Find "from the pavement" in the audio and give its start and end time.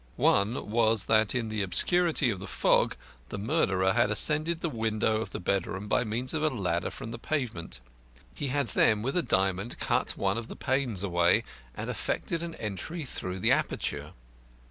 6.89-7.79